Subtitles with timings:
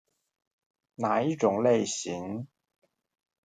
[0.95, 2.47] 那一種類型